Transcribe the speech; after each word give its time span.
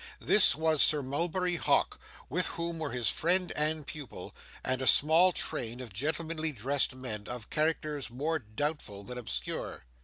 This 0.19 0.55
was 0.55 0.81
Sir 0.81 1.03
Mulberry 1.03 1.57
Hawk, 1.57 1.99
with 2.27 2.47
whom 2.47 2.79
were 2.79 2.89
his 2.89 3.07
friend 3.07 3.53
and 3.55 3.85
pupil, 3.85 4.33
and 4.63 4.81
a 4.81 4.87
small 4.87 5.31
train 5.31 5.79
of 5.79 5.93
gentlemanly 5.93 6.51
dressed 6.51 6.95
men, 6.95 7.27
of 7.27 7.51
characters 7.51 8.09
more 8.09 8.39
doubtful 8.39 9.03
than 9.03 9.19
obscure. 9.19 9.83